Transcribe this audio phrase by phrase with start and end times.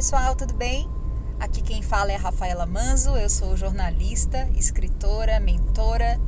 [0.00, 0.88] pessoal, tudo bem?
[1.38, 6.18] Aqui quem fala é Rafaela Manzo, eu sou jornalista, escritora, mentora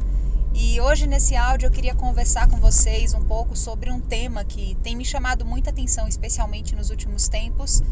[0.52, 4.74] e hoje nesse áudio eu queria conversar com vocês um pouco sobre um tema que
[4.82, 7.82] tem me chamado muita atenção, especialmente nos últimos tempos,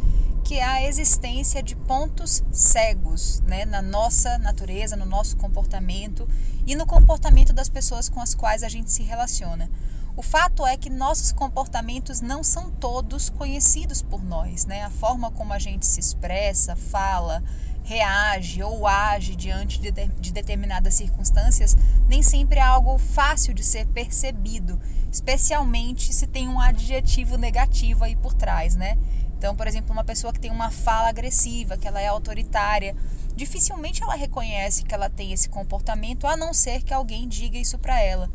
[0.45, 6.29] que é a existência de pontos cegos né, na nossa natureza, no nosso comportamento
[6.67, 9.71] e no comportamento das pessoas com as quais a gente se relaciona.
[10.17, 14.83] O fato é que nossos comportamentos não são todos conhecidos por nós, né?
[14.83, 17.43] A forma como a gente se expressa, fala,
[17.85, 21.77] reage ou age diante de, de determinadas circunstâncias
[22.09, 28.17] nem sempre é algo fácil de ser percebido, especialmente se tem um adjetivo negativo aí
[28.17, 28.99] por trás, né?
[29.41, 32.95] Então, por exemplo, uma pessoa que tem uma fala agressiva, que ela é autoritária,
[33.35, 37.79] dificilmente ela reconhece que ela tem esse comportamento, a não ser que alguém diga isso
[37.79, 38.31] para ela.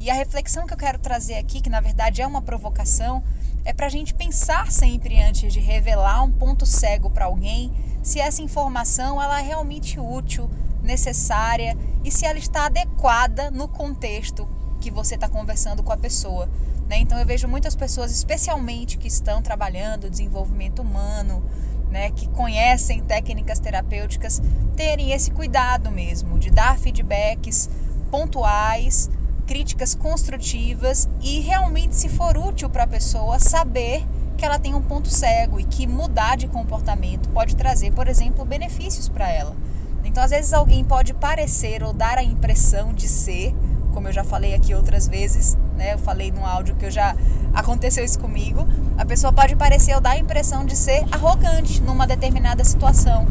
[0.00, 3.22] E a reflexão que eu quero trazer aqui, que na verdade é uma provocação,
[3.64, 7.72] é para a gente pensar sempre antes de revelar um ponto cego para alguém,
[8.02, 10.50] se essa informação ela é realmente útil,
[10.82, 14.48] necessária e se ela está adequada no contexto
[14.80, 16.50] que você está conversando com a pessoa.
[16.90, 16.98] Né?
[16.98, 21.40] Então eu vejo muitas pessoas, especialmente que estão trabalhando desenvolvimento humano,
[21.88, 24.42] né, que conhecem técnicas terapêuticas,
[24.74, 27.70] terem esse cuidado mesmo de dar feedbacks
[28.10, 29.08] pontuais
[29.46, 34.04] críticas construtivas e realmente, se for útil para a pessoa, saber
[34.36, 38.44] que ela tem um ponto cego e que mudar de comportamento pode trazer, por exemplo,
[38.44, 39.54] benefícios para ela.
[40.02, 43.54] Então, às vezes, alguém pode parecer ou dar a impressão de ser,
[43.90, 45.94] como eu já falei aqui outras vezes, né?
[45.94, 47.14] Eu falei no áudio que eu já
[47.52, 48.66] aconteceu isso comigo.
[48.96, 53.26] A pessoa pode parecer ou dar a impressão de ser arrogante numa determinada situação.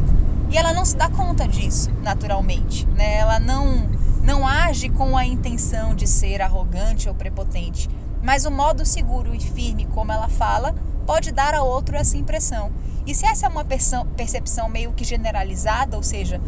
[0.50, 3.16] E ela não se dá conta disso, naturalmente, né?
[3.16, 3.88] Ela não
[4.22, 7.88] não age com a intenção de ser arrogante ou prepotente,
[8.22, 10.74] mas o modo seguro e firme como ela fala
[11.06, 12.70] pode dar a outro essa impressão.
[13.06, 16.40] E se essa é uma percepção meio que generalizada, ou seja,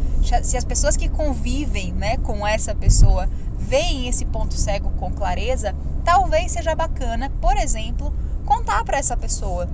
[0.43, 3.27] se as pessoas que convivem né, com essa pessoa
[3.57, 8.13] veem esse ponto cego com clareza, talvez seja bacana, por exemplo,
[8.45, 9.67] contar para essa pessoa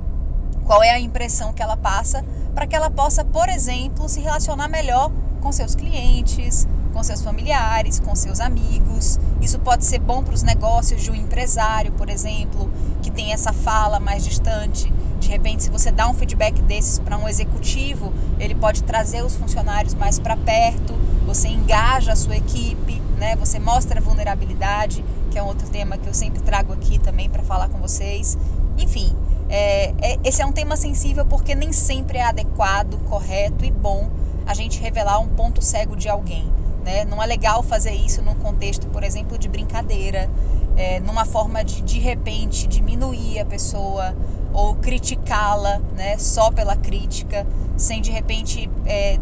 [0.66, 2.24] qual é a impressão que ela passa,
[2.54, 8.00] para que ela possa, por exemplo, se relacionar melhor com seus clientes, com seus familiares,
[8.00, 9.20] com seus amigos.
[9.42, 12.70] Isso pode ser bom para os negócios de um empresário, por exemplo,
[13.02, 14.94] que tem essa fala mais distante.
[15.20, 19.36] De repente, se você dá um feedback desses para um executivo, ele pode trazer os
[19.36, 20.94] funcionários mais para perto,
[21.30, 23.36] você engaja a sua equipe, né?
[23.36, 27.44] Você mostra vulnerabilidade, que é um outro tema que eu sempre trago aqui também para
[27.44, 28.36] falar com vocês.
[28.80, 29.16] Enfim,
[29.48, 34.10] é, é, esse é um tema sensível porque nem sempre é adequado, correto e bom
[34.48, 36.52] a gente revelar um ponto cego de alguém.
[36.84, 37.06] Né?
[37.06, 40.28] Não é legal fazer isso num contexto, por exemplo, de brincadeira,
[40.76, 44.16] é, numa forma de de repente diminuir a pessoa
[44.52, 46.18] ou criticá-la né?
[46.18, 47.46] só pela crítica,
[47.78, 49.20] sem de repente é,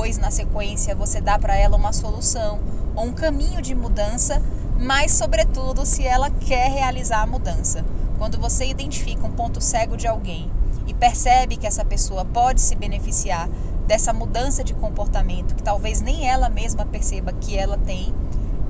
[0.00, 2.58] depois, na sequência, você dar para ela uma solução
[2.96, 4.40] ou um caminho de mudança,
[4.78, 7.84] mas, sobretudo, se ela quer realizar a mudança.
[8.16, 10.50] Quando você identifica um ponto cego de alguém
[10.86, 13.46] e percebe que essa pessoa pode se beneficiar
[13.86, 18.14] dessa mudança de comportamento que talvez nem ela mesma perceba que ela tem,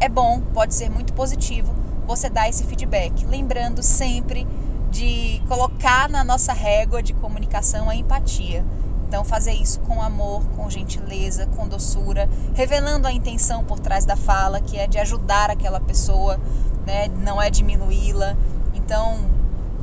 [0.00, 1.72] é bom, pode ser muito positivo
[2.08, 3.24] você dar esse feedback.
[3.24, 4.48] Lembrando sempre
[4.90, 8.64] de colocar na nossa régua de comunicação a empatia.
[9.10, 14.14] Então, fazer isso com amor, com gentileza, com doçura, revelando a intenção por trás da
[14.14, 16.38] fala, que é de ajudar aquela pessoa,
[16.86, 17.08] né?
[17.08, 18.36] não é diminuí-la.
[18.72, 19.18] Então,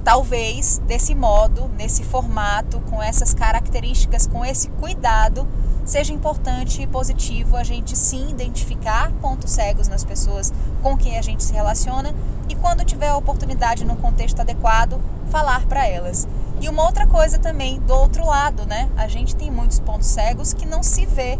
[0.01, 5.45] talvez desse modo, nesse formato, com essas características, com esse cuidado,
[5.83, 11.21] seja importante e positivo a gente sim identificar pontos cegos nas pessoas com quem a
[11.21, 12.15] gente se relaciona
[12.47, 16.25] e quando tiver a oportunidade no contexto adequado, falar para elas.
[16.59, 18.89] E uma outra coisa também do outro lado, né?
[18.97, 21.37] A gente tem muitos pontos cegos que não se vê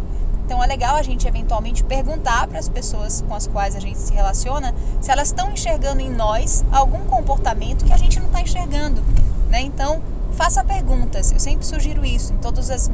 [0.48, 3.98] então é legal a gente eventualmente perguntar para as pessoas com as quais a gente
[3.98, 8.40] se relaciona se elas estão enxergando em nós algum comportamento que a gente não está
[8.40, 9.02] enxergando.
[9.50, 9.60] Né?
[9.60, 10.00] Então
[10.32, 11.32] faça perguntas.
[11.32, 12.88] Eu sempre sugiro isso em todos os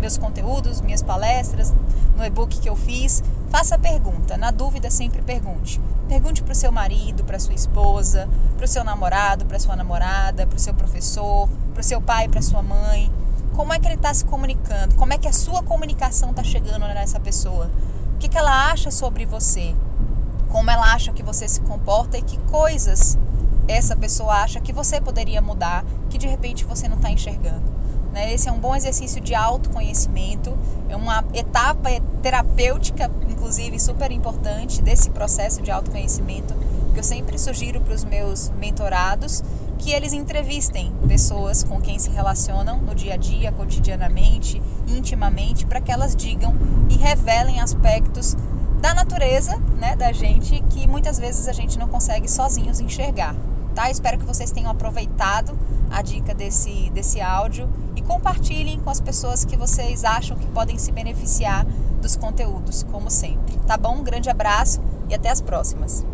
[0.00, 1.72] meus conteúdos, minhas palestras,
[2.16, 3.22] no e-book que eu fiz.
[3.50, 4.36] Faça pergunta.
[4.36, 5.80] Na dúvida, sempre pergunte.
[6.08, 10.46] Pergunte para o seu marido, para sua esposa, para o seu namorado, para sua namorada,
[10.46, 13.12] para o seu professor, para o seu pai, para sua mãe
[13.56, 16.86] como é que ele está se comunicando, como é que a sua comunicação está chegando
[16.88, 17.70] nessa pessoa,
[18.14, 19.74] o que, que ela acha sobre você,
[20.50, 23.18] como ela acha que você se comporta e que coisas
[23.66, 27.64] essa pessoa acha que você poderia mudar, que de repente você não está enxergando.
[28.16, 28.32] Né?
[28.32, 30.56] Esse é um bom exercício de autoconhecimento,
[30.88, 31.90] é uma etapa
[32.22, 36.54] terapêutica, inclusive, super importante desse processo de autoconhecimento
[36.94, 39.44] que eu sempre sugiro para os meus mentorados
[39.78, 45.82] que eles entrevistem pessoas com quem se relacionam no dia a dia, cotidianamente, intimamente, para
[45.82, 46.54] que elas digam
[46.88, 48.34] e revelem aspectos
[48.80, 53.36] da natureza, né, da gente que muitas vezes a gente não consegue sozinhos enxergar.
[53.76, 53.90] Tá?
[53.90, 55.56] Espero que vocês tenham aproveitado
[55.90, 60.78] a dica desse, desse áudio e compartilhem com as pessoas que vocês acham que podem
[60.78, 61.66] se beneficiar
[62.00, 63.54] dos conteúdos, como sempre.
[63.66, 63.96] Tá bom?
[63.96, 64.80] Um grande abraço
[65.10, 66.06] e até as próximas.